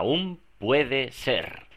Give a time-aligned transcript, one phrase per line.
[0.00, 1.68] Aún puede ser.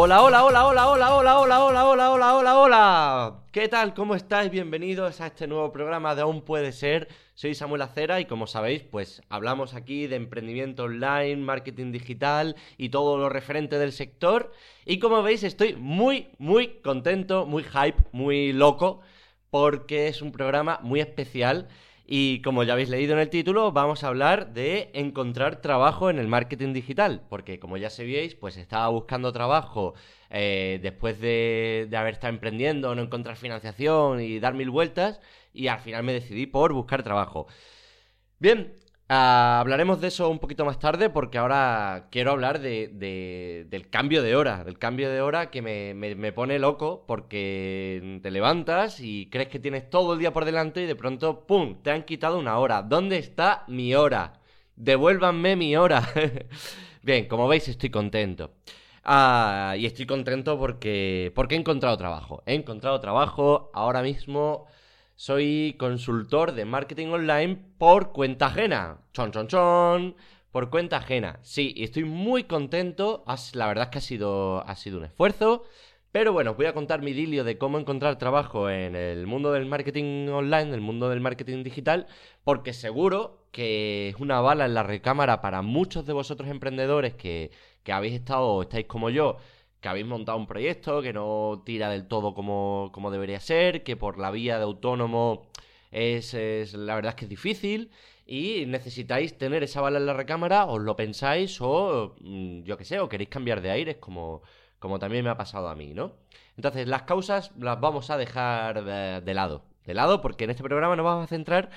[0.00, 3.42] Hola, hola, hola, hola, hola, hola, hola, hola, hola, hola, hola, hola.
[3.50, 3.94] ¿Qué tal?
[3.94, 4.48] ¿Cómo estáis?
[4.48, 7.08] Bienvenidos a este nuevo programa de Aún Puede Ser.
[7.34, 12.90] Soy Samuel Acera y como sabéis, pues hablamos aquí de emprendimiento online, marketing digital y
[12.90, 14.52] todo lo referente del sector.
[14.86, 19.00] Y como veis, estoy muy, muy contento, muy hype, muy loco,
[19.50, 21.66] porque es un programa muy especial
[22.10, 26.18] y como ya habéis leído en el título, vamos a hablar de encontrar trabajo en
[26.18, 29.92] el marketing digital, porque como ya sabéis, pues estaba buscando trabajo
[30.30, 35.20] eh, después de, haber estado emprendiendo, no encontrar financiación y dar mil vueltas,
[35.52, 37.46] y al final me decidí por buscar trabajo.
[38.38, 38.72] Bien,
[39.10, 44.22] Ah, hablaremos de eso un poquito más tarde porque ahora quiero hablar de, del cambio
[44.22, 49.48] de hora, del cambio de hora que me, pone loco porque te levantas y crees
[49.48, 52.58] que tienes todo el día por delante y de pronto, ¡pum!, te han quitado una
[52.58, 52.82] hora.
[52.82, 54.40] ¿Dónde está mi hora?
[54.76, 56.06] Devuélvanme mi hora.
[57.02, 58.52] Bien, como veis estoy contento.
[59.04, 62.42] Ah, y estoy contento porque, porque he encontrado trabajo.
[62.46, 64.66] He encontrado trabajo ahora mismo
[65.18, 69.00] soy consultor de marketing online por cuenta ajena.
[69.12, 70.16] Chon, chon, chon.
[70.52, 71.40] Por cuenta ajena.
[71.42, 73.24] Sí, y estoy muy contento.
[73.52, 75.64] La verdad es que ha sido, ha sido un esfuerzo.
[76.12, 79.50] Pero bueno, os voy a contar mi dilio de cómo encontrar trabajo en el mundo
[79.50, 82.06] del marketing online, el mundo del marketing digital,
[82.44, 87.50] porque seguro que es una bala en la recámara para muchos de vosotros emprendedores que,
[87.82, 89.38] que habéis estado o estáis como yo
[89.80, 94.18] que habéis montado un proyecto que no tira del todo como, debería ser, que por
[94.18, 95.46] la vía de autónomo
[95.90, 96.34] es,
[96.74, 97.90] la verdad es que es difícil
[98.26, 102.84] y necesitáis tener esa bala en la recámara, os lo pensáis o mm, yo qué
[102.84, 104.42] sé, o queréis cambiar de aires como,
[104.78, 106.12] como también me ha pasado a mí, ¿no?
[106.56, 110.62] Entonces las causas las vamos a dejar de, de lado, de lado porque en este
[110.62, 111.70] programa nos vamos a centrar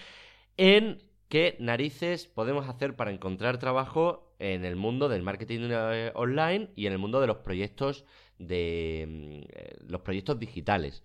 [0.57, 6.71] en qué narices podemos hacer para encontrar trabajo en el mundo del marketing eh, online
[6.75, 8.05] y en el mundo de los proyectos
[8.39, 11.03] de mm, eh, los proyectos digitales.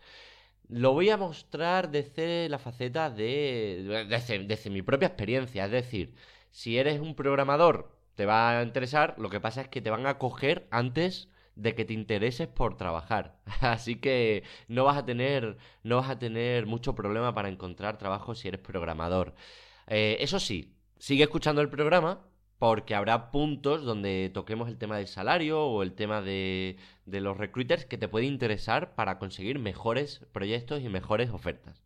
[0.68, 6.14] Lo voy a mostrar desde la faceta de desde, mi propia experiencia, es decir,
[6.50, 10.06] si eres un programador te va a interesar, lo que pasa es que te van
[10.06, 13.38] a coger antes de que te intereses por trabajar.
[13.60, 18.34] Así que no vas a tener, no vas a tener mucho problema para encontrar trabajo
[18.34, 19.34] si eres programador.
[19.88, 22.26] Eh, eso sí, sigue escuchando el programa
[22.58, 27.84] porque habrá puntos donde toquemos el tema del salario o el tema de, los recruiters
[27.84, 31.82] que te puede interesar para conseguir mejores proyectos y mejores ofertas.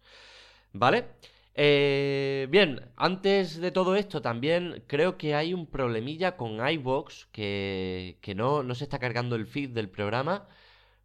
[0.72, 1.06] ¿Vale?
[1.54, 8.19] Eh, bien, antes de todo esto también creo que hay un problemilla con iVox que,
[8.20, 10.47] que no, no, se está cargando el feed del programa.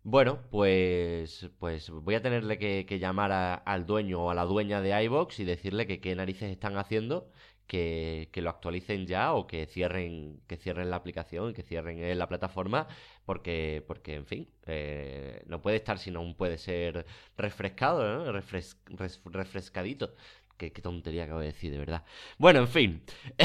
[0.08, 5.04] Bueno, pues, pues voy a tenerle que, llamar al dueño o a la dueña de
[5.06, 7.32] iVox y decirle que qué narices están haciendo
[7.68, 12.88] que, lo actualicen ya o que cierren, que cierren la aplicación, que cierren la plataforma,
[13.26, 17.06] porque, porque en fin, eh, no puede estar si no puede ser
[17.38, 20.16] refrescado, refrescadito.
[20.58, 22.04] Qué, tontería acabo de decir, de verdad.
[22.38, 23.04] Bueno, en fin.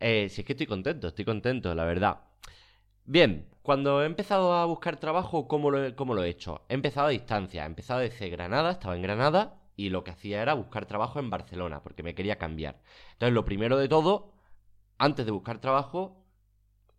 [0.00, 2.20] eh, si es que estoy contento, estoy contento, la verdad.
[3.04, 6.62] Bien, cuando he empezado a buscar trabajo, ¿cómo lo, cómo lo he hecho?
[6.68, 10.42] He empezado a distancia, he empezado desde Granada, estaba en Granada, y lo que hacía
[10.42, 12.80] era buscar trabajo en Barcelona, porque me quería cambiar.
[13.14, 14.32] Entonces, lo primero de todo,
[14.96, 16.22] antes de buscar trabajo,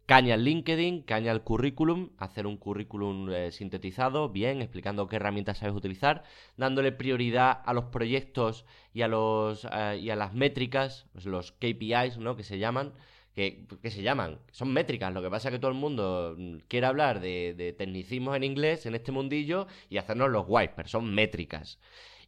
[0.05, 5.59] caña al LinkedIn, caña al currículum, hacer un currículum eh, sintetizado, bien, explicando qué herramientas
[5.59, 6.23] sabes utilizar,
[6.57, 12.17] dándole prioridad a los proyectos y a, los, eh, y a las métricas, los KPIs,
[12.17, 12.35] ¿no?
[12.35, 12.93] Que se llaman.
[13.33, 16.85] Que, se llaman, son métricas, lo que pasa es que todo el mundo mm, quiere
[16.85, 21.11] hablar de, de tecnicismos en inglés en este mundillo y hacernos los guays, pero son
[21.15, 21.79] métricas.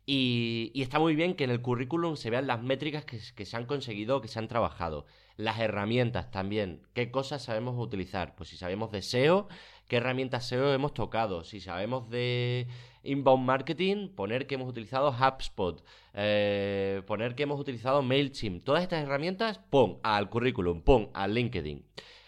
[0.06, 3.66] Y, está muy bien que en el currículum se vean las métricas que, se han
[3.66, 5.06] conseguido, que se han trabajado.
[5.36, 6.82] Las herramientas también.
[6.94, 8.36] ¿Qué cosas sabemos utilizar?
[8.36, 9.48] Pues si sabemos de SEO,
[9.88, 11.44] ¿qué herramientas SEO hemos tocado?
[11.44, 12.68] Si sabemos de
[13.04, 18.64] inbound marketing, poner que hemos utilizado HubSpot, eh, poner que hemos utilizado MailChimp.
[18.64, 19.98] Todas estas herramientas, ¡pum!
[20.04, 21.10] al currículum, ¡pum!
[21.14, 21.84] al LinkedIn.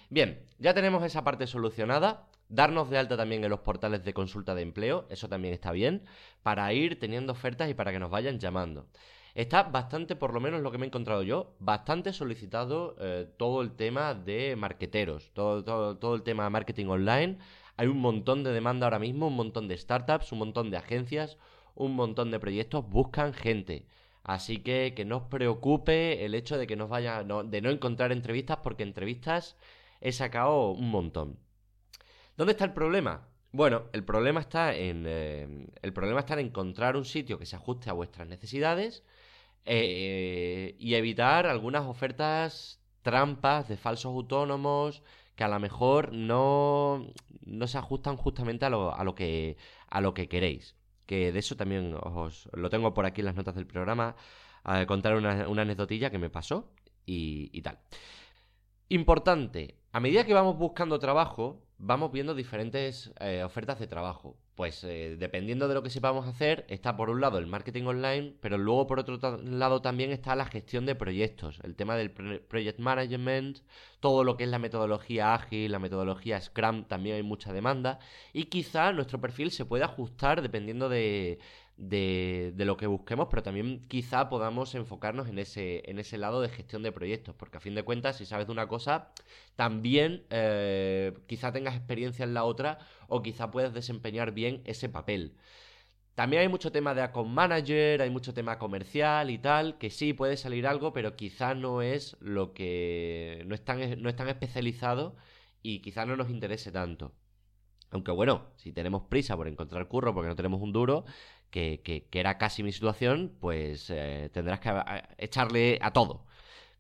[0.10, 2.28] Bien, ya tenemos esa parte solucionada.
[2.50, 6.04] Darnos de alta también en los portales de consulta de empleo, eso también está bien,
[6.44, 8.88] para ir teniendo ofertas y para que nos vayan llamando.
[9.36, 13.62] Está bastante, por lo menos lo que me he encontrado yo, bastante solicitado eh, todo
[13.62, 17.38] el tema de marqueteros, todo, todo, todo el tema de marketing online.
[17.76, 21.38] Hay un montón de demanda ahora mismo, un montón de startups, un montón de agencias,
[21.76, 23.86] un montón de proyectos buscan gente.
[24.24, 28.12] Así que que no os preocupe el hecho de que nos vaya, de no encontrar
[28.12, 29.56] entrevistas, porque entrevistas
[30.02, 31.38] he sacado un montón.
[32.38, 33.28] ¿Dónde está el problema?
[33.52, 37.56] Bueno, el problema está en eh, el problema está en encontrar un sitio que se
[37.56, 39.04] ajuste a vuestras necesidades
[39.66, 45.02] eh, y evitar algunas ofertas trampas de falsos autónomos
[45.36, 47.08] que a lo mejor no,
[47.46, 49.58] no se ajustan justamente a lo, a lo que
[49.90, 50.76] a lo que queréis.
[51.08, 54.16] Que de eso también os lo tengo por aquí en las notas del programa.
[54.64, 56.72] A contar una, una anecdotilla que me pasó
[57.06, 57.80] y, y tal.
[58.90, 64.38] Importante, a medida que vamos buscando trabajo, vamos viendo diferentes eh, ofertas de trabajo.
[64.58, 68.34] Pues eh, dependiendo de lo que sepamos hacer, está por un lado el marketing online,
[68.42, 72.80] pero luego por otro lado también está la gestión de proyectos, el tema del project
[72.80, 73.60] management,
[74.00, 78.00] todo lo que es la metodología ágil, la metodología Scrum, también hay mucha demanda
[78.34, 81.38] y quizá nuestro perfil se puede ajustar dependiendo de,
[81.78, 86.50] de, lo que busquemos, pero también quizá podamos enfocarnos en ese, en ese lado de
[86.50, 89.12] gestión de proyectos, porque a fin de cuentas, si sabes de una cosa,
[89.56, 95.36] también eh, quizá tengas experiencia en la otra o quizá puedas desempeñar bien ese papel.
[96.16, 100.14] También hay mucho tema de account manager, hay mucho tema comercial y tal, que sí
[100.14, 103.44] puede salir algo, pero quizá no es lo que.
[103.46, 105.16] no es tan, no especializado
[105.62, 107.14] y quizá no nos interese tanto.
[107.92, 111.06] Aunque bueno, si tenemos prisa por encontrar curro porque no tenemos un duro,
[111.52, 114.72] que, que, era casi mi situación, pues eh, tendrás que
[115.18, 116.26] echarle a todo.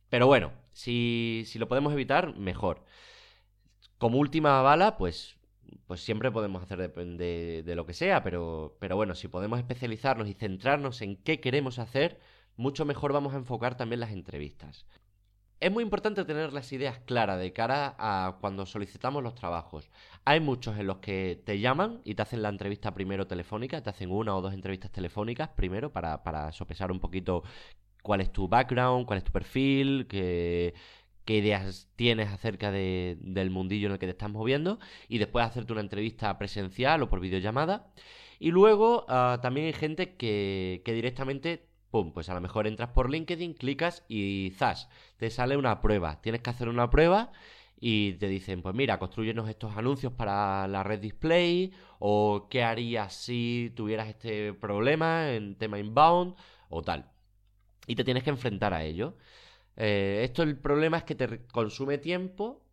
[0.09, 2.85] Pero bueno, si, si lo podemos evitar, mejor.
[3.97, 5.36] Como última bala, pues,
[5.85, 10.27] pues siempre podemos hacer depende de lo que sea, pero, pero bueno, si podemos especializarnos
[10.27, 12.19] y centrarnos en qué queremos hacer,
[12.55, 14.85] mucho mejor vamos a enfocar también las entrevistas.
[15.59, 19.89] Es muy importante tener las ideas claras de cara a cuando solicitamos los trabajos.
[20.23, 23.89] Hay muchos en los que te llaman y te hacen la entrevista primero telefónica, te
[23.89, 27.43] hacen una o dos entrevistas telefónicas primero para, para sopesar un poquito
[28.03, 30.75] cuál es tu background, cuál es tu perfil, qué,
[31.27, 34.79] qué ideas tienes acerca del mundillo en el que te estás moviendo
[35.09, 37.91] y después hacerte una entrevista presencial o por videollamada.
[38.39, 42.89] Y luego ah, también hay gente que, que directamente pum, pues a lo mejor entras
[42.89, 46.21] por LinkedIn, clicas y zas, te sale una prueba.
[46.21, 47.31] Tienes que hacer una prueba
[47.79, 53.13] y te dicen, pues mira, construyenos estos anuncios para la red display o qué harías
[53.13, 56.35] si tuvieras este problema en tema inbound
[56.69, 57.11] o tal.
[57.85, 59.17] Y te tienes que enfrentar a ello.
[59.77, 62.63] Eh, esto el problema es que te consume tiempo,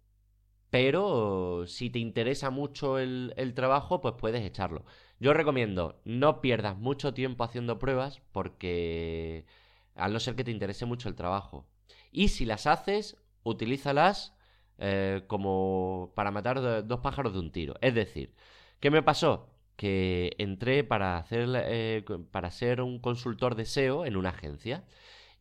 [0.71, 4.85] pero si te interesa mucho el, trabajo, pues puedes echarlo.
[5.21, 9.47] Yo recomiendo, no pierdas mucho tiempo haciendo pruebas porque
[9.95, 11.67] al no ser que te interese mucho el trabajo.
[12.11, 14.35] Y si las haces, utilízalas
[14.79, 17.77] eh, como para matar dos pájaros de un tiro.
[17.81, 18.35] Es decir,
[18.81, 19.51] ¿qué me pasó?
[19.77, 24.85] Que entré para, hacer, eh, para ser un consultor de SEO en una agencia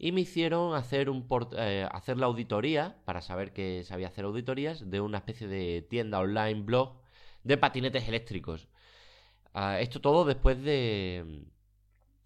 [0.04, 1.26] y me hicieron hacer, un
[1.58, 6.20] eh, hacer la auditoría, para saber que sabía hacer auditorías, de una especie de tienda
[6.20, 7.00] online blog
[7.46, 8.68] de patinetes eléctricos.
[9.54, 11.46] Ah, esto todo después de,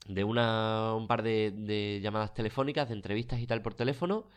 [0.07, 4.27] de una, un par de, llamadas telefónicas, de entrevistas y tal por teléfono,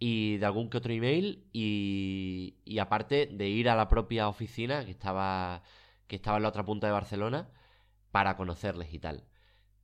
[0.00, 4.84] y de algún que otro email, y, y aparte de ir a la propia oficina
[4.84, 5.62] que estaba,
[6.08, 7.50] que estaba en la otra punta de Barcelona
[8.10, 9.24] para conocerles y tal.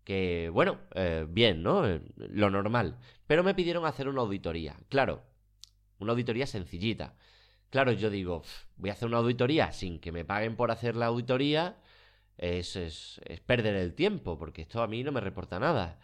[0.06, 1.84] Que bueno, eh, bien, ¿no?
[1.84, 2.96] Eh, lo normal.
[3.26, 4.76] Pero me pidieron hacer una auditoría.
[4.88, 5.24] Claro,
[5.98, 7.16] una auditoría sencillita.
[7.70, 8.42] Claro, yo digo,
[8.76, 11.76] voy a hacer una auditoría sin que me paguen por hacer la auditoría
[12.38, 15.98] es, es, perder el tiempo, porque esto a mí no me reporta nada.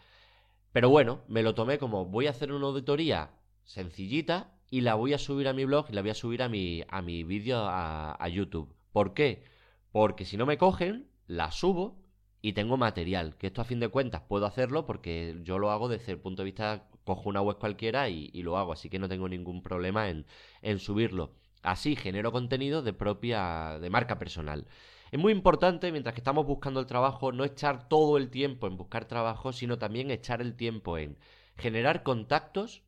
[0.73, 3.31] Pero bueno, me lo tomé como voy a hacer una auditoría
[3.63, 6.49] sencillita y la voy a subir a mi blog y la voy a subir a
[6.49, 8.75] mi, a mi vídeo a, a YouTube.
[8.91, 9.45] ¿Por qué?
[9.93, 12.02] Porque si no me cogen, la subo
[12.43, 13.37] y tengo material.
[13.37, 16.43] Que esto a fin de cuentas puedo hacerlo porque yo lo hago desde el punto
[16.43, 18.73] de vista, cojo una web cualquiera y, lo hago.
[18.73, 20.27] Así que no tengo ningún problema en,
[20.61, 21.35] en subirlo.
[21.63, 24.67] Así genero contenido de propia, de marca personal.
[25.13, 28.77] Es muy importante, mientras que estamos buscando el trabajo, no echar todo el tiempo en
[28.77, 31.19] buscar trabajo, sino también echar el tiempo en
[31.57, 32.83] generar contactos,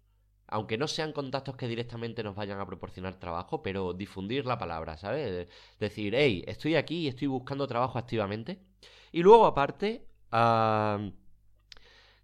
[0.47, 4.97] aunque no sean contactos que directamente nos vayan a proporcionar trabajo, pero difundir la palabra,
[4.97, 5.49] ¿sabes?
[5.79, 8.59] Decir, hey, estoy aquí y estoy buscando trabajo activamente.
[9.15, 10.09] Y luego, aparte,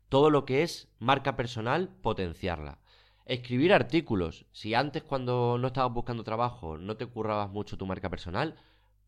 [0.09, 2.81] todo lo que es marca personal, potenciarla.
[3.27, 4.47] Escribir artículos.
[4.51, 8.57] Si antes cuando no estabas buscando trabajo no te currabas mucho tu marca personal,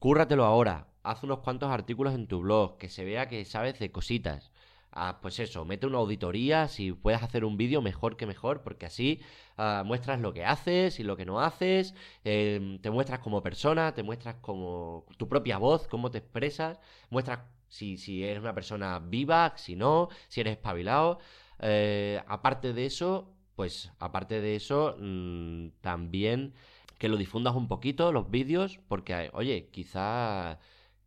[0.02, 0.88] Cúrratelo ahora.
[1.04, 4.50] Haz unos cuantos artículos en tu blog, que se vea que sabes de cositas.
[4.90, 8.86] Ah, pues eso, mete una auditoría, si puedes hacer un vídeo mejor que mejor, porque
[8.86, 9.20] así
[9.56, 13.94] ah, muestras lo que haces y lo que no haces, em, te muestras como persona,
[13.94, 17.40] te muestras como tu propia voz, cómo te expresas, muestras
[17.72, 21.18] si, si eres una persona viva, si no, si eres espabilado.
[21.60, 26.54] Eh, aparte de eso, pues aparte de eso, mm, también
[26.98, 30.58] que lo difundas un poquito, los vídeos, porque, oye, quizá,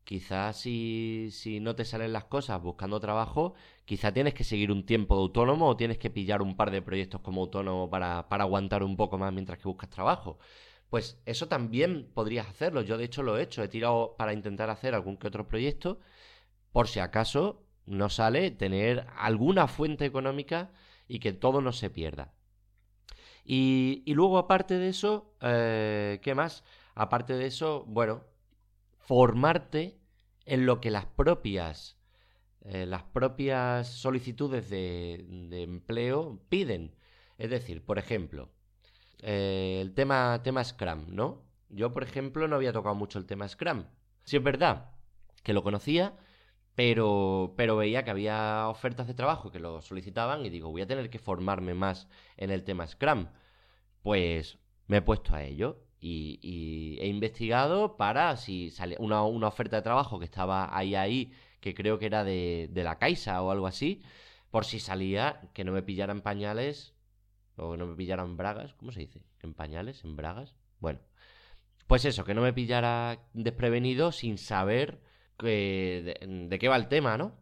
[0.03, 3.53] quizá si, si no te salen las cosas buscando trabajo,
[3.85, 6.81] quizá tienes que seguir un tiempo de autónomo o tienes que pillar un par de
[6.81, 10.39] proyectos como autónomo para, para aguantar un poco más mientras que buscas trabajo.
[10.89, 12.81] Pues eso también podrías hacerlo.
[12.81, 13.63] Yo de hecho lo he hecho.
[13.63, 15.99] He tirado para intentar hacer algún que otro proyecto.
[16.75, 20.73] Por si acaso no sale, tener alguna fuente económica
[21.07, 22.33] y que todo no se pierda.
[23.45, 26.65] Y, luego, aparte de eso, eh, ¿qué más?
[26.93, 28.25] Aparte de eso, bueno,
[28.97, 30.01] formarte
[30.43, 31.97] en lo que las propias,
[32.65, 35.23] eh, las propias solicitudes de,
[35.63, 36.93] empleo piden.
[37.37, 38.49] Es decir, por ejemplo,
[39.21, 41.41] eh, el tema, tema Scrum, ¿no?
[41.69, 43.85] Yo, por ejemplo, no había tocado mucho el tema Scrum.
[44.25, 44.91] Sí es verdad
[45.41, 46.17] que lo conocía,
[46.75, 50.87] pero, pero veía que había ofertas de trabajo que lo solicitaban y digo, voy a
[50.87, 53.27] tener que formarme más en el tema Scrum.
[54.03, 59.77] Pues me he puesto a ello y, he investigado para si sale una, una, oferta
[59.77, 63.51] de trabajo que estaba ahí, ahí, que creo que era de, de la Caixa o
[63.51, 64.03] algo así,
[64.51, 66.93] por si salía que no me pillaran pañales
[67.55, 69.21] o no me pillaran bragas, ¿cómo se dice?
[69.41, 70.03] ¿En pañales?
[70.03, 70.55] ¿En bragas?
[70.79, 70.99] Bueno,
[71.87, 75.01] pues eso, que no me pillara desprevenido sin saber
[75.39, 77.33] de, qué va el tema, ¿no?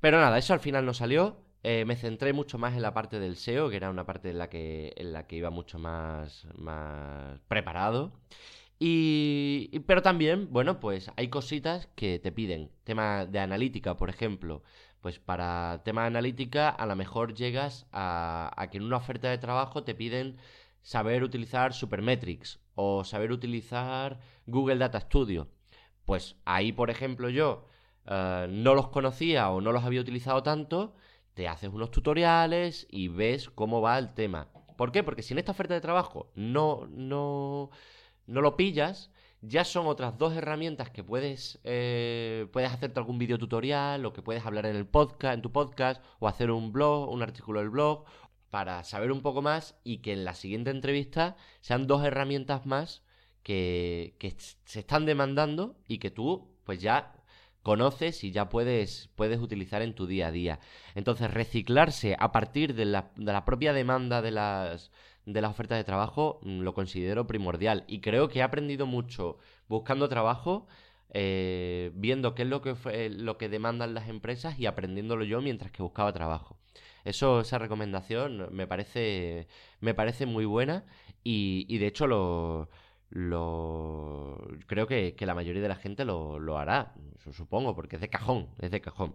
[0.00, 1.42] Pero nada, eso al final no salió.
[1.62, 4.38] Eh, me centré mucho más en la parte del SEO, que era una parte en
[4.38, 8.12] la que, en la que iba mucho más, más preparado.
[8.78, 12.70] Y, pero también, bueno, pues hay cositas que te piden.
[12.84, 14.62] Tema de analítica, por ejemplo.
[15.00, 19.30] Pues para tema de analítica, a lo mejor llegas a, a que en una oferta
[19.30, 20.36] de trabajo te piden
[20.82, 25.48] saber utilizar Supermetrics o saber utilizar Google Data Studio.
[26.04, 27.66] Pues ahí, por ejemplo, yo
[28.06, 30.94] eh, no los conocía o no los había utilizado tanto,
[31.34, 34.48] te haces unos tutoriales y ves cómo va el tema.
[34.76, 35.02] ¿Por qué?
[35.02, 37.70] Porque si en esta oferta de trabajo no, no,
[38.26, 43.38] no lo pillas, ya son otras dos herramientas que puedes, eh, puedes hacerte algún video
[43.38, 47.10] tutorial o que puedes hablar en el podcast, en tu podcast, o hacer un blog,
[47.10, 48.04] un artículo del blog,
[48.50, 53.03] para saber un poco más y que en la siguiente entrevista sean dos herramientas más
[53.44, 57.12] que, se están demandando y que tú pues ya
[57.62, 60.60] conoces y ya puedes, puedes utilizar en tu día a día.
[60.94, 64.90] Entonces, reciclarse a partir de la, de la propia demanda de las,
[65.24, 67.84] de las ofertas de trabajo mm, lo considero primordial.
[67.86, 70.66] Y creo que he aprendido mucho buscando trabajo,
[71.10, 72.74] eh, viendo qué es lo que,
[73.10, 76.58] lo que demandan las empresas y aprendiéndolo yo mientras que buscaba trabajo.
[77.04, 79.48] Eso, esa recomendación me parece,
[79.80, 80.84] me parece muy buena
[81.22, 82.70] y, y de hecho lo,
[83.14, 86.94] lo creo que, la mayoría de la gente lo, lo hará,
[87.32, 89.14] supongo, porque es de cajón, es de cajón.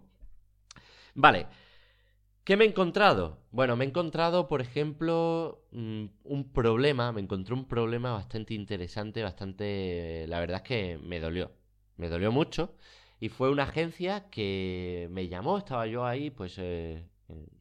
[1.14, 1.46] Vale,
[2.44, 3.38] ¿qué me he encontrado?
[3.50, 9.22] Bueno, me he encontrado, por ejemplo, mm, un problema, me encontré un problema bastante interesante,
[9.22, 11.52] bastante, la verdad es que me dolió,
[11.96, 12.74] me dolió mucho,
[13.20, 16.56] y fue una agencia que me llamó, estaba yo ahí, pues...
[16.58, 17.06] Eh,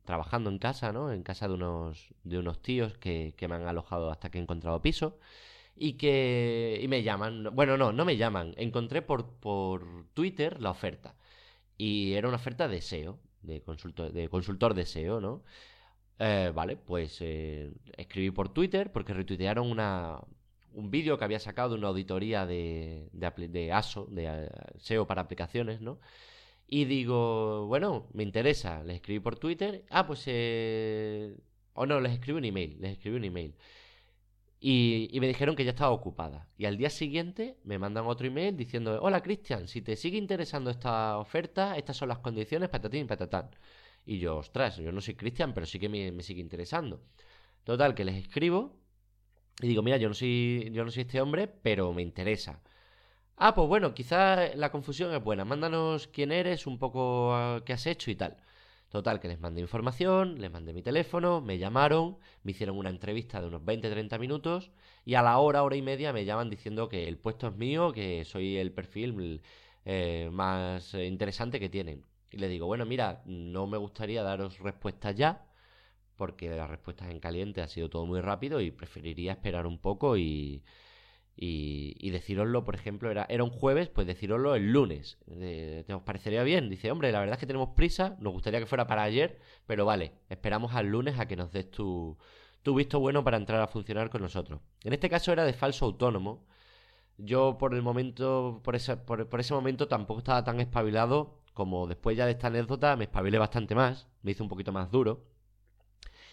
[0.04, 1.12] trabajando en casa, ¿no?
[1.12, 4.42] En casa de unos, de unos tíos que, que me han alojado hasta que he
[4.42, 5.20] encontrado piso
[5.80, 7.50] y que y me llaman.
[7.56, 8.54] Bueno, no, no me llaman.
[8.58, 11.16] Encontré por, por Twitter la oferta.
[11.78, 15.44] Y era una oferta de SEO, de consultor de, consultor de SEO, ¿no?
[16.20, 20.20] Eh, vale, pues eh, escribí por Twitter porque retuitearon una,
[20.74, 25.22] un vídeo que había sacado de una auditoría de, de, ASO, de eh, SEO para
[25.22, 26.00] aplicaciones, ¿no?
[26.68, 28.84] Y digo, bueno, me interesa.
[28.84, 29.86] Les escribí por Twitter.
[29.90, 30.28] Ah, pues...
[31.74, 32.78] O no, les escribí un email.
[32.80, 33.56] Les escribí un email.
[34.62, 36.48] Y, me dijeron que ya estaba ocupada.
[36.58, 40.70] Y al día siguiente me mandan otro email diciendo, hola Cristian, si te sigue interesando
[40.70, 43.50] esta oferta, estas son las condiciones, patatín, patatán.
[44.06, 47.02] Y yo, ostras, yo no soy Cristian, pero sí que me, sigue interesando.
[47.64, 48.78] Total, que les escribo
[49.62, 52.62] y digo, mira, yo no soy, yo no soy este hombre, pero me interesa.
[53.38, 55.46] Ah, pues bueno, quizás la confusión es buena.
[55.46, 58.38] Mándanos quién eres, un poco ah, qué has hecho y tal.
[58.90, 63.40] Total, que les mandé información, les mandé mi teléfono, me llamaron, me hicieron una entrevista
[63.40, 64.72] de unos 20-30 minutos
[65.06, 67.92] y a la hora, hora y media me llaman diciendo que el puesto es mío,
[67.92, 69.42] que soy el perfil
[69.86, 72.04] eh, más interesante que tienen.
[72.32, 75.46] Y les digo, bueno, mira, no me gustaría daros respuestas ya,
[76.16, 80.18] porque las respuestas en caliente ha sido todo muy rápido y preferiría esperar un poco
[80.18, 80.64] y,
[81.42, 85.18] y, y deciroslo, por ejemplo, era, era un jueves, pues deciroslo el lunes.
[85.26, 86.70] ¿Te os parecería bien?
[86.70, 89.86] Dice, hombre, la verdad es que tenemos prisa, nos gustaría que fuera para ayer, pero
[89.86, 92.18] vale, esperamos al lunes a que nos des tu,
[92.62, 94.60] tu visto bueno para entrar a funcionar con nosotros.
[94.84, 96.46] En este caso era de falso autónomo.
[97.18, 101.88] Yo por el momento, por ese, por, por ese momento tampoco estaba tan espabilado como
[101.88, 105.26] después ya de esta anécdota me espabilé bastante más, me hice un poquito más duro.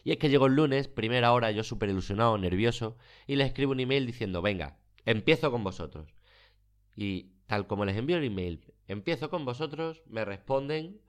[0.05, 2.97] Y es que llegó el lunes, primera hora, yo súper ilusionado, nervioso,
[3.27, 6.15] y les escribo un email diciendo, venga, empiezo con vosotros.
[6.97, 11.01] Y tal como les envío el email, empiezo con vosotros, me responden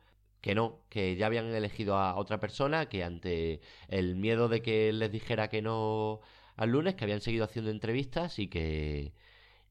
[0.42, 4.94] que no, que ya habían elegido a otra persona, que ante el miedo de que
[4.94, 6.22] les dijera que no
[6.56, 9.13] al lunes, que habían seguido haciendo entrevistas y que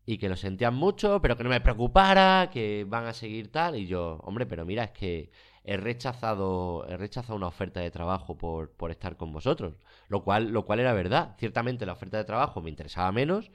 [0.06, 3.76] y que lo sentían mucho, pero que no me preocupara, que van a seguir tal
[3.76, 5.30] y yo, hombre, pero mira, es que
[5.64, 9.74] he rechazado he rechazado una oferta de trabajo por, por estar con vosotros,
[10.08, 11.36] lo cual lo cual era verdad.
[11.38, 13.50] Ciertamente la oferta de trabajo me interesaba menos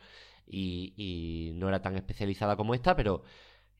[0.51, 3.24] y, y no era tan especializada como esta, pero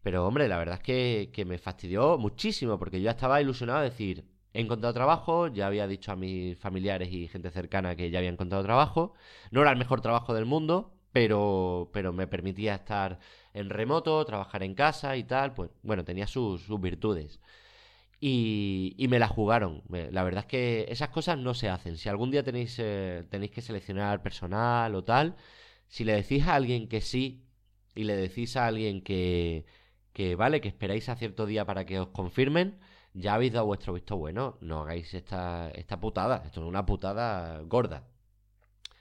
[0.04, 3.90] pero hombre, la verdad es que, me fastidió muchísimo porque yo ya estaba ilusionado de
[3.90, 8.20] decir, he encontrado trabajo, ya había dicho a mis familiares y gente cercana que ya
[8.20, 9.14] había encontrado trabajo,
[9.52, 13.20] no era el mejor trabajo del mundo, pero, pero me permitía estar
[13.54, 17.40] en remoto, trabajar en casa y tal, pues bueno, tenía sus, sus virtudes.
[18.20, 19.84] Y, y, me la jugaron.
[20.12, 21.98] La verdad es que esas cosas no se hacen.
[21.98, 25.36] Si algún día tenéis, eh, tenéis que seleccionar personal o tal,
[25.92, 27.46] si le decís a alguien que sí
[27.96, 29.66] y le decís a alguien que,
[30.14, 32.80] que vale, que esperáis a cierto día para que os confirmen,
[33.14, 34.58] ya habéis dado vuestro visto bueno.
[34.62, 36.44] No hagáis esta, esta putada.
[36.46, 38.08] Esto es una putada gorda.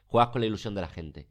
[0.08, 1.28] Juegas con la ilusión de la gente.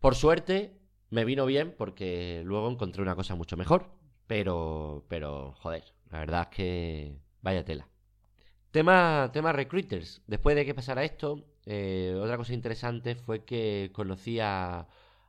[0.00, 3.90] Por suerte, me vino bien porque luego encontré una cosa mucho mejor.
[4.26, 7.88] Pero, pero, joder, la verdad es que vaya tela.
[8.70, 10.20] Tema, tema recruiters.
[10.26, 14.86] Después de que pasara esto, eh, otra cosa interesante fue que conocí a,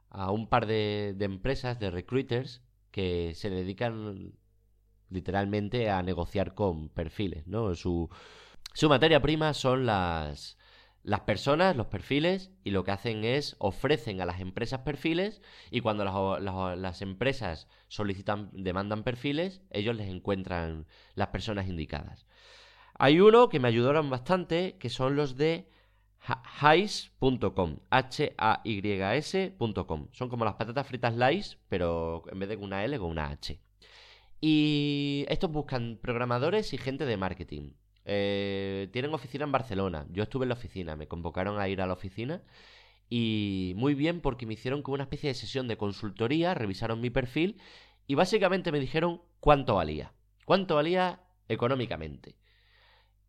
[0.10, 2.62] a un par de, empresas de recruiters
[2.92, 4.34] que se dedican
[5.10, 7.76] literalmente a negociar con perfiles, ¿no?
[7.76, 8.10] Su,
[8.74, 10.58] su materia prima son las,
[11.04, 15.82] las personas, los perfiles, y lo que hacen es ofrecen a las empresas perfiles y
[15.82, 22.26] cuando las, las, las, empresas solicitan, demandan perfiles, ellos les encuentran las personas indicadas.
[22.98, 25.70] Hay uno que me ayudaron bastante, que son los de
[26.60, 29.38] Hais.com, H-A-Y-S.com.
[30.12, 33.60] Son como las patatas fritas Lice, pero en vez de una L, con una H.
[34.42, 37.74] Y estos buscan programadores y gente de marketing.
[38.06, 40.06] Eh, tienen oficina en Barcelona.
[40.12, 42.44] Yo estuve en la oficina, me convocaron a ir a la oficina.
[43.10, 47.10] Y muy bien porque me hicieron como una especie de sesión de consultoría, revisaron mi
[47.10, 47.60] perfil
[48.08, 50.14] y básicamente me dijeron cuánto valía.
[50.46, 52.36] Cuánto valía económicamente.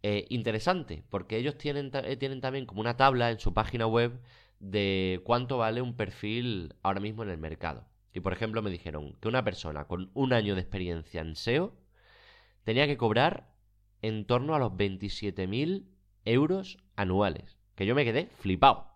[0.08, 4.20] Eh, interesante, porque ellos tienen, eh, tienen también como una tabla en su página web
[4.60, 7.88] de cuánto vale un perfil ahora mismo en el mercado.
[8.12, 11.74] Y por ejemplo me dijeron que una persona con un año de experiencia en SEO
[12.62, 13.52] tenía que cobrar
[14.00, 15.88] en torno a los 27.000
[16.24, 17.58] euros anuales.
[17.74, 18.86] Que yo me quedé flipado.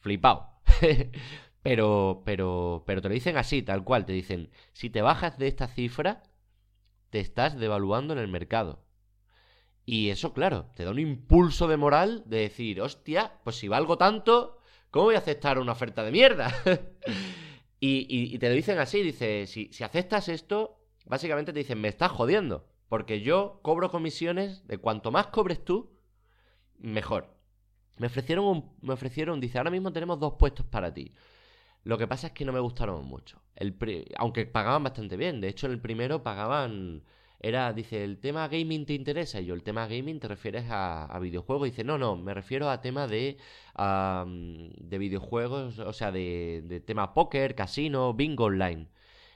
[0.00, 0.50] Flipado.
[1.62, 4.04] pero, pero, pero te lo dicen así, tal cual.
[4.04, 6.24] Te dicen, si te bajas de esta cifra,
[7.10, 8.87] te estás devaluando en el mercado.
[9.90, 13.96] Y eso, claro, te da un impulso de moral de decir, hostia, pues si valgo
[13.96, 14.58] tanto,
[14.90, 16.54] ¿cómo voy a aceptar una oferta de mierda?
[17.80, 21.88] y, y, te lo dicen así, dice, si, si aceptas esto, básicamente te dicen, me
[21.88, 22.68] estás jodiendo.
[22.90, 25.98] Porque yo cobro comisiones de cuanto más cobres tú,
[26.76, 27.34] mejor.
[27.96, 31.14] Me ofrecieron, un, me ofrecieron, dice, ahora mismo tenemos dos puestos para ti.
[31.84, 33.40] Lo que pasa es que no me gustaron mucho.
[33.56, 33.74] El
[34.18, 35.40] aunque pagaban bastante bien.
[35.40, 37.04] De hecho, en el primero pagaban
[37.40, 39.40] era, dice, ¿el tema gaming te interesa?
[39.40, 41.66] Y yo, ¿el tema gaming te refieres a, videojuegos?
[41.68, 43.36] dice, no, no, me refiero a tema de,
[43.78, 48.88] um, de videojuegos, o sea, de, de tema póker, casino, bingo online.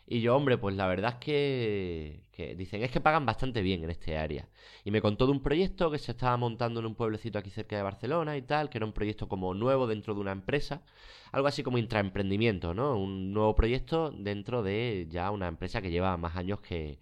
[0.06, 3.84] Y yo, hombre, pues la verdad es que, que, dicen, es que pagan bastante bien
[3.84, 4.48] en este área.
[4.84, 7.76] Y me contó de un proyecto que se estaba montando en un pueblecito aquí cerca
[7.76, 10.82] de Barcelona y tal, que era un proyecto como nuevo dentro de una empresa,
[11.30, 12.96] algo así como intraemprendimiento, ¿no?
[12.98, 16.98] Un nuevo proyecto dentro de ya una empresa que lleva más años que,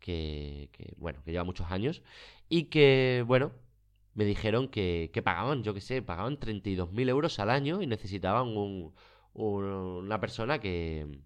[0.00, 2.02] que, que, bueno, que lleva muchos años,
[2.48, 3.52] y que, bueno,
[4.14, 8.48] me dijeron que, que pagaban, yo qué sé, pagaban 32.000 euros al año y necesitaban
[8.48, 8.92] un,
[9.34, 11.20] un, una persona que,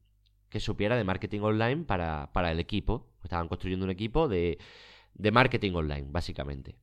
[0.51, 3.09] que supiera de marketing online para, para el equipo.
[3.25, 4.59] Estaban construyendo un equipo de,
[5.15, 6.77] de marketing online, básicamente.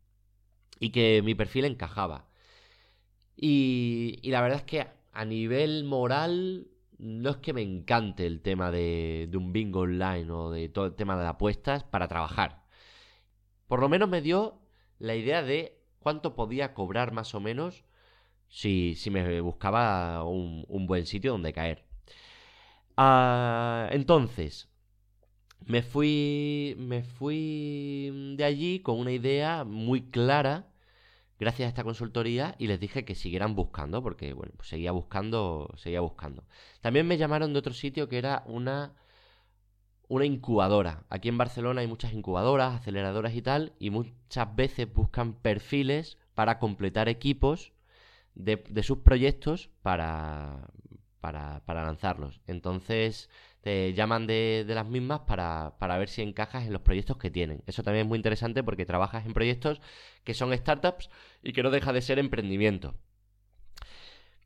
[0.79, 2.27] Y que mi perfil encajaba.
[3.35, 6.67] Y, y la verdad es que a nivel moral
[6.99, 10.85] no es que me encante el tema de, de, un bingo online o de todo
[10.85, 12.63] el tema de apuestas para trabajar.
[13.67, 14.59] Por lo menos me dio
[14.99, 17.83] la idea de cuánto podía cobrar más o menos
[18.49, 21.85] si, si me buscaba un, buen sitio donde caer.
[22.97, 24.69] Uh, entonces,
[25.65, 30.68] me fui, me fui de allí con una idea muy clara
[31.39, 35.73] gracias a esta consultoría y les dije que siguieran buscando, porque bueno, pues seguía buscando,
[35.77, 36.43] seguía buscando.
[36.81, 38.93] También me llamaron de otro sitio que era una
[40.09, 41.05] una incubadora.
[41.09, 46.59] Aquí en Barcelona hay muchas incubadoras, aceleradoras y tal, y muchas veces buscan perfiles para
[46.59, 47.71] completar equipos
[48.33, 50.67] de, sus proyectos para,
[51.21, 52.41] para, lanzarlos.
[52.47, 53.29] Entonces
[53.61, 57.61] te llaman de, las mismas para, para, ver si encajas en los proyectos que tienen.
[57.67, 59.81] Eso también es muy interesante porque trabajas en proyectos
[60.23, 61.09] que son startups
[61.43, 62.95] y que no deja de ser emprendimiento.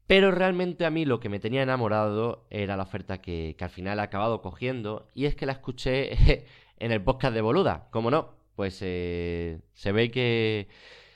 [0.07, 3.99] Pero realmente a mí lo que me tenía enamorado era la oferta que, al final
[3.99, 6.45] he acabado cogiendo y es que la escuché
[6.79, 7.87] en el podcast de Boluda.
[7.91, 8.31] ¿Cómo no?
[8.55, 10.67] Pues eh, se ve que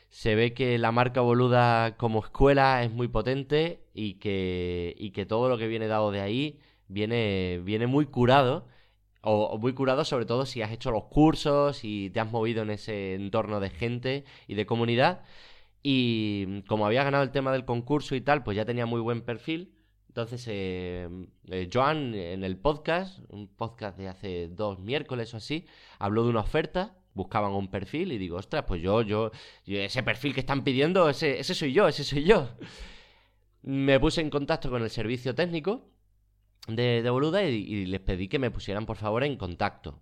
[0.10, 5.26] se ve que la marca Boluda como escuela es muy potente y que, y que
[5.26, 8.67] todo lo que viene dado de ahí viene, viene muy curado.
[9.21, 12.69] O, muy curado sobre todo si has hecho los cursos y te has movido en
[12.69, 15.23] ese entorno de gente y de comunidad.
[15.84, 19.21] Y como había ganado el tema del concurso y tal, pues ya tenía muy buen
[19.21, 19.73] perfil.
[20.10, 21.08] Entonces, eh,
[21.47, 25.67] eh, Joan en el podcast, un podcast de hace dos miércoles o así,
[26.00, 29.32] habló de una oferta, buscaban un perfil y digo, ostras, pues yo, yo,
[29.65, 32.50] ese perfil que están pidiendo, ese, ese soy yo, ese soy yo.
[33.62, 35.89] Me puse en contacto con el servicio técnico
[36.68, 40.00] de, Boluda y, les pedí que me pusieran por favor en contacto.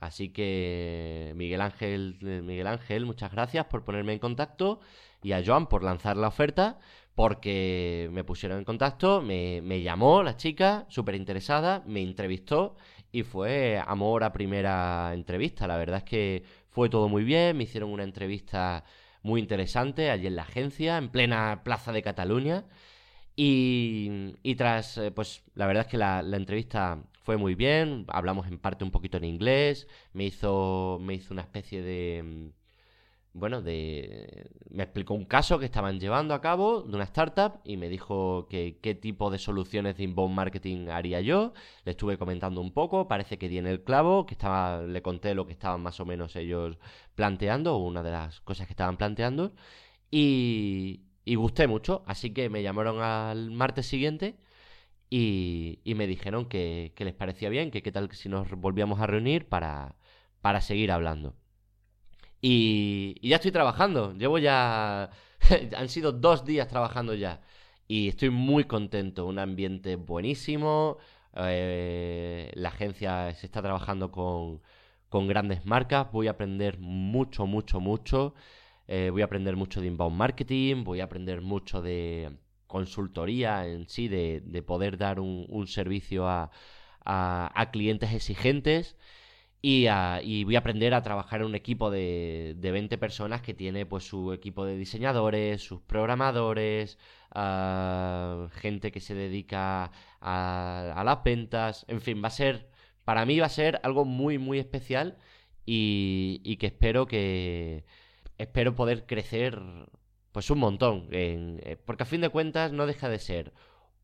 [0.00, 4.80] Así que Miguel Ángel, Miguel Ángel, muchas gracias por ponerme en contacto
[5.22, 6.78] y a Joan por lanzar la oferta
[7.16, 12.76] porque me pusieron en contacto, me, me llamó la chica, súper interesada, me entrevistó
[13.10, 15.66] y fue amor a primera entrevista.
[15.66, 18.84] La verdad es que fue todo muy bien, me hicieron una entrevista
[19.22, 22.64] muy interesante allí en la agencia, en plena plaza de Cataluña.
[23.40, 28.04] Y, y tras, eh, pues la verdad es que la, la entrevista fue muy bien,
[28.08, 32.52] hablamos en parte un poquito en inglés, me hizo, me hizo una especie de
[33.34, 37.76] bueno, de, me explicó un caso que estaban llevando a cabo de una startup y
[37.76, 41.52] me dijo que qué tipo de soluciones de inbound marketing haría yo.
[41.84, 45.34] Le estuve comentando un poco, parece que di en el clavo, que estaba, le conté
[45.34, 46.78] lo que estaban más o menos ellos
[47.14, 49.52] planteando, una de las cosas que estaban planteando,
[50.10, 54.38] y, y gusté mucho, así que me llamaron al martes siguiente
[55.10, 59.06] y, y me dijeron que, les parecía bien, que qué tal si nos volvíamos a
[59.06, 59.96] reunir para,
[60.40, 61.34] para seguir hablando.
[62.40, 64.14] Y, ya estoy trabajando.
[64.14, 65.10] Llevo ya...
[65.76, 67.42] Han sido dos días trabajando ya.
[67.88, 69.26] Y estoy muy contento.
[69.26, 70.98] Un ambiente buenísimo.
[71.36, 74.62] Eh, la agencia se está trabajando con,
[75.10, 76.10] con, grandes marcas.
[76.12, 78.34] Voy a aprender mucho, mucho, mucho.
[78.88, 80.84] Eh, voy a aprender mucho de inbound marketing.
[80.84, 82.32] Voy a aprender mucho de
[82.66, 86.50] consultoría en sí, de, de poder dar un, servicio a,
[87.04, 88.96] a, clientes exigentes.
[89.62, 89.86] Y,
[90.44, 94.04] voy a aprender a trabajar en un equipo de, de 20 personas que tiene pues
[94.04, 96.98] su equipo de diseñadores, sus programadores,
[97.32, 102.68] ah, gente que se dedica a, a, las ventas, en fin, va a ser,
[103.04, 105.18] para mí va a ser algo muy, muy especial
[105.66, 107.84] y que espero que,
[108.38, 109.60] espero poder crecer
[110.32, 113.52] pues un montón, eh, porque a fin de cuentas no deja de ser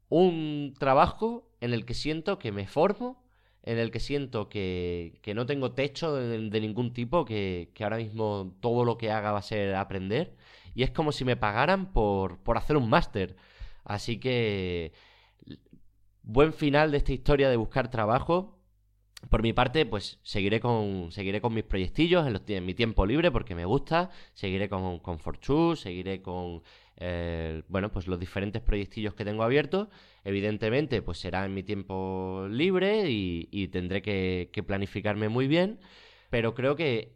[0.09, 3.25] un trabajo en el que siento que me formo
[3.65, 7.97] en el que siento que, que no tengo techo de, ningún tipo, que, que, ahora
[7.97, 10.37] mismo todo lo que haga va a ser aprender.
[10.75, 13.37] Y es como si me pagaran por, por hacer un máster.
[13.85, 14.93] Así que
[16.23, 18.54] buen final de esta historia de buscar trabajo.
[19.31, 23.55] Por mi parte, pues seguiré con, seguiré con mis proyectillos en, mi tiempo libre porque
[23.55, 24.11] me gusta.
[24.33, 25.19] Seguiré con, con
[25.77, 26.63] seguiré con
[26.97, 29.89] eh, bueno, pues los diferentes proyectillos que tengo abiertos.
[30.25, 35.81] Evidentemente, pues será en mi tiempo libre y, tendré que, planificarme muy bien.
[36.31, 37.15] Pero creo que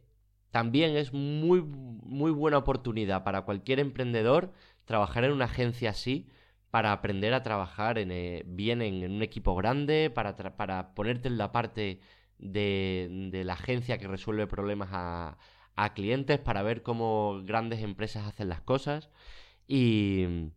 [0.51, 4.53] también es muy, muy buena oportunidad para cualquier emprendedor
[4.85, 6.29] trabajar en una agencia así
[6.71, 11.53] para aprender a trabajar en, eh, bien en, un equipo grande, para, ponerte en la
[11.53, 12.01] parte
[12.39, 15.39] de, la agencia que resuelve problemas a,
[15.95, 19.11] clientes, para ver cómo grandes empresas hacen las cosas.
[19.69, 20.51] Y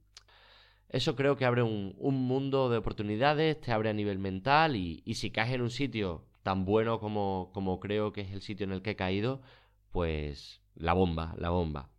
[0.89, 5.31] eso creo que abre un, mundo de oportunidades, te abre a nivel mental y, si
[5.31, 8.91] caes en un sitio tan bueno como creo que es el sitio en el que
[8.91, 9.41] he caído,
[9.91, 11.90] pues la bomba, la bomba.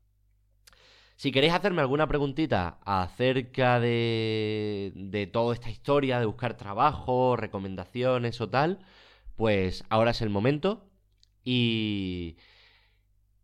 [1.22, 8.40] Si queréis hacerme alguna preguntita acerca de, de toda esta historia de buscar trabajo, recomendaciones
[8.40, 8.80] o tal,
[9.36, 10.90] pues ahora es el momento.
[11.44, 12.38] Y,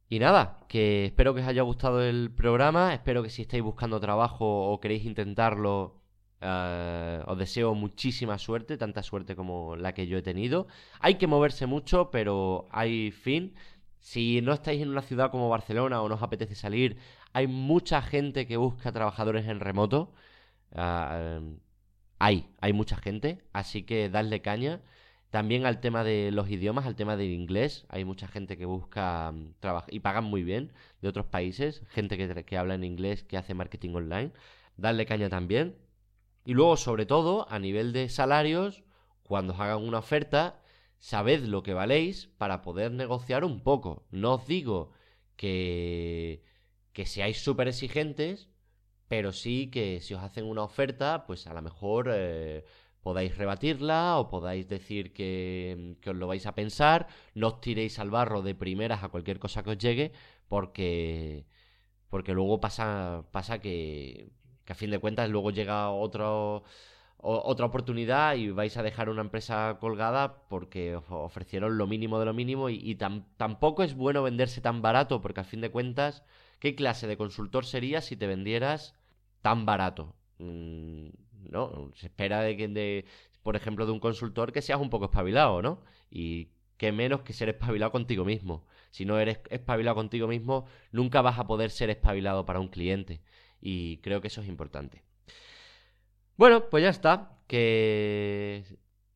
[0.08, 4.00] y nada, que espero que os haya gustado el programa, espero que si estáis buscando
[4.00, 6.02] trabajo o queréis intentarlo,
[6.40, 10.66] eh, os deseo muchísima suerte, tanta suerte como la que yo he tenido.
[10.98, 13.54] Hay que moverse mucho, pero hay fin.
[14.00, 16.98] Si no estáis en una ciudad como Barcelona o no os apetece salir,
[17.32, 20.12] hay mucha gente que busca trabajadores en remoto.
[20.74, 21.40] Eh,
[22.18, 24.82] hay, hay mucha gente, así que dadle caña.
[25.30, 27.86] También al tema de los idiomas, al tema del inglés.
[27.90, 31.82] Hay mucha gente que busca trabajar y pagan muy bien de otros países.
[31.90, 34.32] Gente que, que habla en inglés, que hace marketing online.
[34.76, 35.76] Darle caña también.
[36.44, 38.82] Y luego, sobre todo, a nivel de salarios,
[39.22, 40.62] cuando os hagan una oferta,
[40.98, 44.06] sabed lo que valéis para poder negociar un poco.
[44.10, 44.92] No os digo
[45.36, 46.42] que,
[46.98, 48.48] que seáis súper exigentes,
[49.06, 52.64] pero sí que si os hacen una oferta, pues a lo mejor eh,
[53.02, 57.06] podáis rebatirla o podáis decir que, que, os lo vais a pensar,
[57.38, 60.11] no os tiréis al barro de primeras a cualquier cosa que os llegue,
[60.48, 61.46] porque,
[62.11, 64.32] porque luego pasa, pasa que,
[64.64, 66.64] que a fin de cuentas luego llega otro
[67.20, 72.32] otra oportunidad y vais a dejar una empresa colgada porque ofrecieron lo mínimo de lo
[72.32, 72.94] mínimo y,
[73.37, 76.22] tampoco es bueno venderse tan barato porque a fin de cuentas,
[76.58, 78.94] ¿qué clase de consultor serías si te vendieras
[79.42, 80.16] tan barato?
[80.38, 81.08] Mm,
[81.50, 83.04] no, se espera de que, de,
[83.42, 85.82] por ejemplo, de un consultor que seas un poco espabilado, ¿no?
[86.10, 88.66] Y que menos que ser espabilado contigo mismo.
[88.90, 93.20] Si no eres espabilado contigo mismo, nunca vas a poder ser espabilado para un cliente.
[93.60, 95.02] Y creo que eso es importante.
[96.36, 97.36] Bueno, pues ya está.
[97.48, 98.64] Que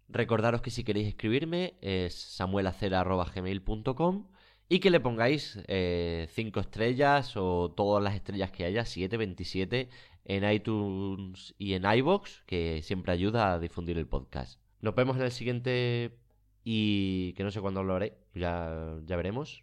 [0.09, 4.32] recordaros que si queréis escribirme es samuelacera.gmail.com
[4.73, 9.91] y que le pongáis 5 eh, estrellas o todas las estrellas que haya, 7, 27,
[10.25, 14.59] en iTunes y en iBox, que siempre ayuda a difundir el podcast.
[14.81, 16.17] Nos vemos en el siguiente
[16.65, 19.63] y que no sé cuándo lo haré, ya, ya veremos.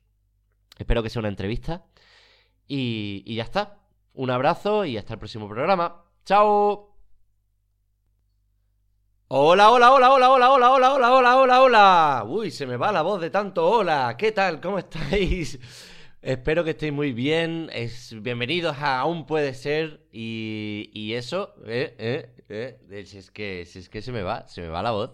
[0.77, 1.87] Espero que sea una entrevista.
[2.67, 3.79] Y, y ya está.
[4.13, 6.03] Un abrazo y hasta el próximo programa.
[6.23, 6.88] ¡Chao!
[9.31, 12.23] Hola, hola, hola, hola, hola, hola, hola, hola, hola, hola, hola.
[12.27, 14.15] Uy, se me va la voz de tanto hola.
[14.17, 14.59] ¿Qué tal?
[14.59, 15.59] ¿Cómo estáis?
[16.21, 17.69] Espero que estéis muy bien.
[17.71, 20.01] Es, bienvenidos a Aún Puede Ser.
[20.11, 23.05] Y, y eso, eh, eh, eh.
[23.05, 25.11] Si es, que, si es que se me va, se me va la voz.